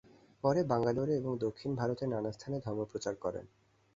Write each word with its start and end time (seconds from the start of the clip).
পরে 0.43 0.61
বাঙ্গালোরে 0.63 1.15
ও 1.23 1.31
দক্ষিণ 1.37 1.71
ভারতের 1.75 2.09
নানা 2.09 2.29
স্থানে 2.31 2.57
ধর্মপ্রচার 2.59 3.13
করেন। 3.15 3.45